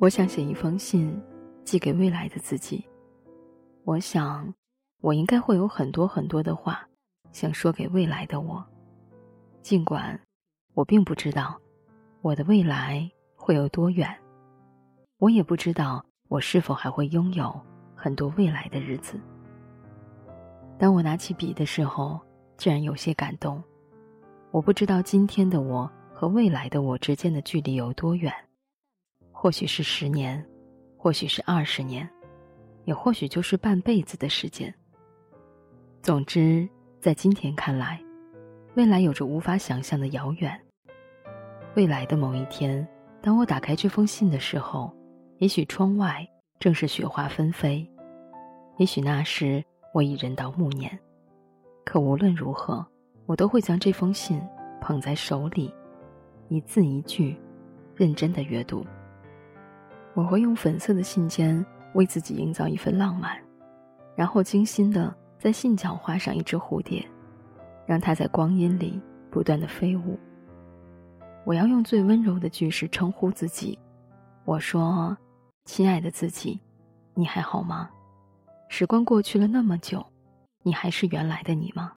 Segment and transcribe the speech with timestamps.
[0.00, 1.20] 我想写一封信，
[1.64, 2.86] 寄给未来的自己。
[3.82, 4.54] 我想，
[5.00, 6.86] 我应该会有很多很多的话，
[7.32, 8.64] 想说给未来的我。
[9.60, 10.18] 尽管
[10.74, 11.60] 我并不知道
[12.22, 14.08] 我的未来会有多远，
[15.18, 17.52] 我也不知道我是否还会拥有
[17.96, 19.18] 很多未来的日子。
[20.78, 22.20] 当我拿起笔的时候，
[22.56, 23.60] 竟然有些感动。
[24.52, 28.32] 我不知道今天的我和未来的我之间的距离有多远，
[29.40, 30.44] 或许是十年，
[30.96, 32.10] 或许是二十年，
[32.86, 34.74] 也或许就是半辈子的时间。
[36.02, 36.68] 总之，
[37.00, 38.02] 在今天看来，
[38.74, 40.60] 未来有着无法想象的遥远。
[41.76, 42.84] 未来的某一天，
[43.22, 44.92] 当我打开这封信的时候，
[45.36, 46.26] 也许窗外
[46.58, 47.88] 正是雪花纷飞，
[48.78, 49.64] 也许那时。
[49.94, 50.96] 我已人到暮年，
[51.84, 52.84] 可无论如何，
[53.24, 54.40] 我都会将这封信
[54.80, 55.72] 捧在手里，
[56.48, 57.40] 一字一句，
[57.94, 58.84] 认真的阅读。
[60.18, 63.40] 我会用粉色的信笺为自己营造一份浪漫，
[64.16, 67.08] 然后精心的在信角画上一只蝴蝶，
[67.86, 70.18] 让它在光阴里不断的飞舞。
[71.44, 73.78] 我要用最温柔的句式称呼自己，
[74.44, 75.16] 我说
[75.66, 76.58] ：“亲爱的自己，
[77.14, 77.88] 你还好吗？”
[78.68, 80.04] 时光过去了那么久，
[80.64, 81.92] 你还是原来的你吗？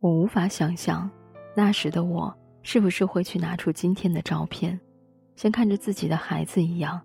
[0.00, 1.08] 我无法想象，
[1.54, 4.80] 那时的我是不是会去拿出今天的照片，
[5.36, 6.98] 像看着自己的孩子一样，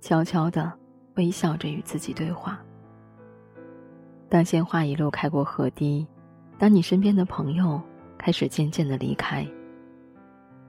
[0.00, 0.72] 悄悄的
[1.14, 2.60] 微笑着与自己对话。
[4.28, 6.06] 当鲜花一路开过河堤，
[6.58, 7.80] 当你身边的朋友
[8.18, 9.46] 开始渐渐的离开，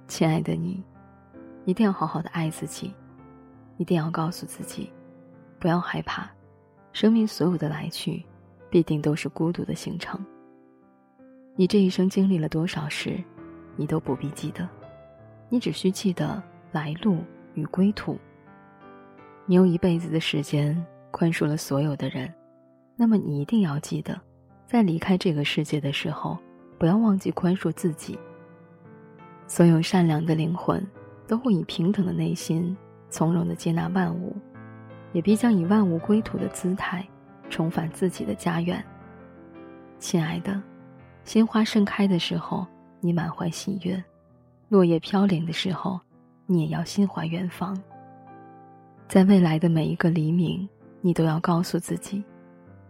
[0.08, 0.84] 亲爱的你，
[1.66, 2.94] 一定要好好的爱自己，
[3.78, 4.92] 一定要告诉自己，
[5.60, 6.30] 不要害怕。
[6.94, 8.24] 生命所有的来去，
[8.70, 10.24] 必定都是孤独的行程。
[11.56, 13.24] 你这一生经历了多少事，
[13.76, 14.68] 你都不必记得，
[15.50, 17.18] 你只需记得来路
[17.56, 18.18] 与归途。
[19.50, 22.32] 你用一辈子的时间宽恕了所有的人，
[22.98, 24.20] 那么你一定要记得，
[24.66, 26.38] 在离开这个世界的时候，
[26.78, 28.20] 不要忘记宽恕自己。
[29.48, 30.86] 所有善良的灵魂，
[31.26, 32.76] 都会以平等的内心，
[33.10, 34.36] 从容的接纳万物。
[35.14, 37.08] 也必将以万物归途的姿态，
[37.50, 38.84] 重返自己的家园。
[39.98, 40.62] 亲爱的，
[41.24, 42.68] 鲜花盛开的时候，
[43.00, 43.98] 你满怀喜悦；
[44.68, 45.98] 落叶飘零的时候，
[46.46, 47.82] 你也要心怀远方。
[49.08, 50.68] 在未来的每一个黎明，
[51.00, 52.22] 你都要告诉自己，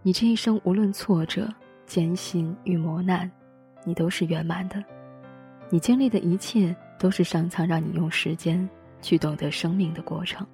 [0.01, 1.47] 你这一生无论挫折、
[1.85, 3.29] 艰辛与磨难，
[3.85, 4.83] 你都是圆满的。
[5.69, 8.67] 你经历的一切，都是上苍让你用时间
[8.99, 10.45] 去懂得生命的过程。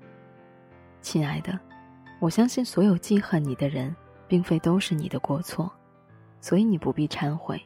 [1.02, 1.58] 亲爱的，
[2.20, 3.96] 我相信所有记恨你的人，
[4.28, 5.72] 并非都是你的过错，
[6.42, 7.62] 所以你不必忏悔，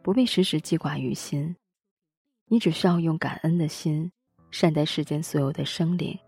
[0.00, 1.54] 不必时时记挂于心，
[2.46, 4.10] 你只需要用感恩的心
[4.50, 6.18] 善待世间所有的生灵，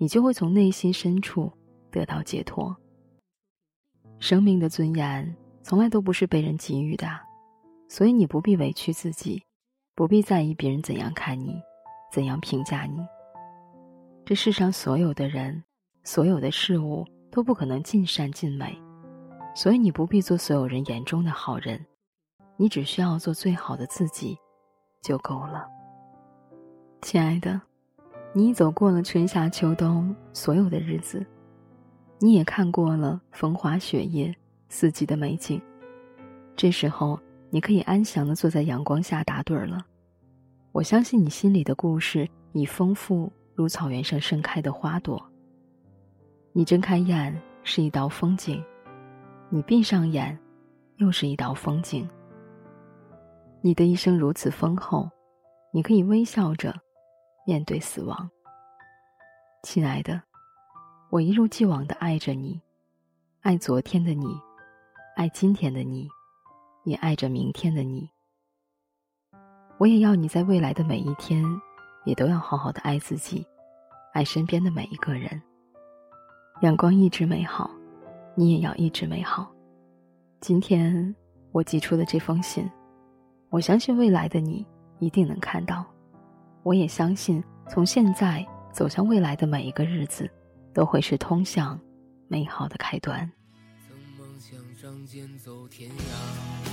[0.00, 1.52] 你就会从内心深处
[1.90, 2.74] 得到解脱。
[4.18, 7.06] 生命的尊严从来都不是被人给予的，
[7.86, 9.44] 所以你不必委屈自己，
[9.94, 11.60] 不必在意别人怎样看你，
[12.10, 12.98] 怎样评价你。
[14.24, 15.62] 这世上所有的人。
[16.02, 18.74] 所有的事物都不可能尽善尽美，
[19.54, 21.78] 所以你不必做所有人眼中的好人，
[22.56, 24.34] 你只需要做最好的自己，
[25.02, 25.68] 就够了。
[27.02, 27.60] 亲爱的，
[28.32, 31.26] 你走过了春夏秋冬所有的日子，
[32.20, 34.32] 你也看过了风花雪月
[34.68, 35.60] 四季的美景，
[36.54, 37.18] 这时候
[37.50, 39.84] 你可以安详的坐在阳光下打盹了。
[40.70, 45.20] 我相信你心里的故事已丰富如草原上盛开的花朵。
[46.52, 48.62] 你睁开眼是一道风景，
[49.48, 50.38] 你闭上眼，
[50.98, 52.08] 又是一道风景。
[53.60, 55.10] 你的一生如此丰厚，
[55.72, 56.72] 你可以微笑着
[57.50, 58.30] 面对死亡。
[59.64, 60.22] 亲爱的，
[61.10, 62.60] 我一如既往的爱着你，
[63.40, 64.40] 爱昨天的你，
[65.16, 66.08] 爱今天的你，
[66.84, 68.08] 也爱着明天的你。
[69.78, 71.44] 我也要你在未来的每一天，
[72.04, 73.44] 也都要好好的爱自己，
[74.12, 75.42] 爱身边的每一个人。
[76.60, 77.68] 阳光一直美好，
[78.36, 79.50] 你也要一直美好。
[80.40, 81.12] 今天
[81.50, 82.70] 我寄出的这封信，
[83.48, 84.64] 我相信未来的你
[85.00, 85.84] 一定能看到。
[86.62, 90.30] 我也相信，从现在走向未来的每一个日子，
[90.74, 91.80] 都会是通向
[92.28, 93.30] 美好的开端。
[93.88, 96.69] 曾梦想仗剑走天涯，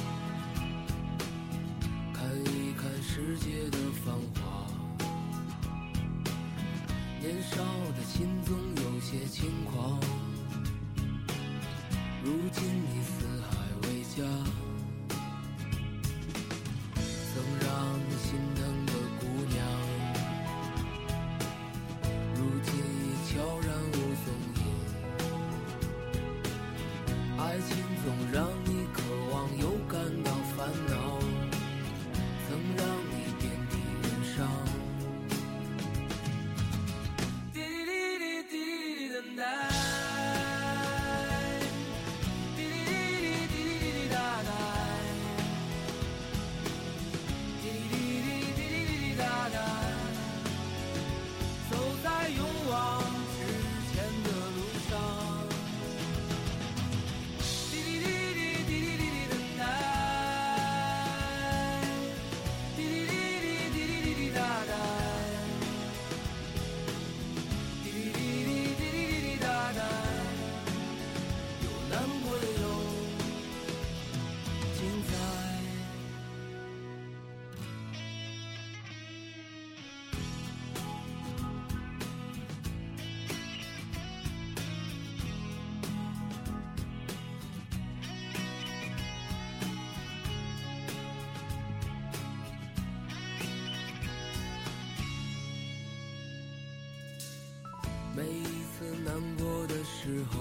[100.07, 100.39] 时候，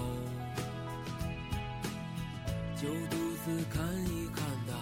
[2.77, 4.73] 就独自看一看大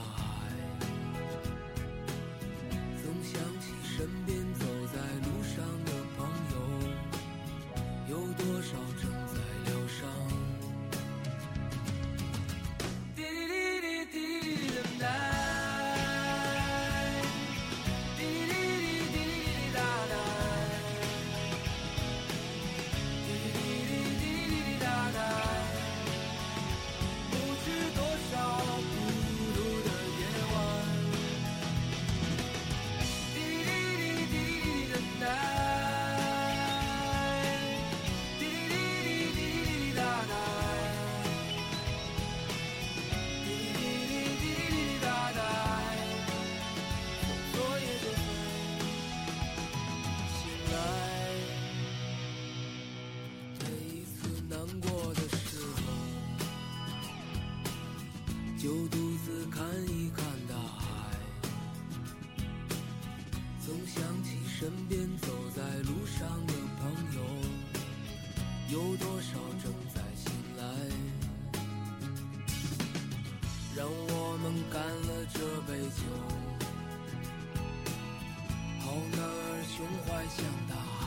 [80.29, 81.05] 像大海，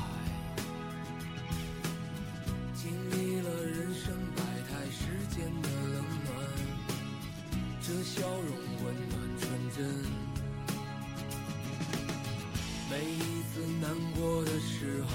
[2.74, 5.00] 经历了人生百态，世
[5.34, 6.26] 间的冷暖。
[7.80, 8.50] 这笑容
[8.84, 9.78] 温暖纯真，
[12.90, 15.10] 每一次难过的时候，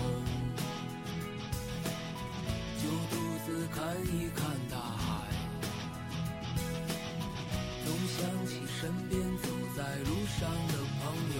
[2.78, 3.16] 就独
[3.46, 3.78] 自看
[4.08, 5.32] 一看大海，
[7.86, 9.48] 总想起身边走
[9.78, 11.04] 在路上的朋
[11.38, 11.40] 友，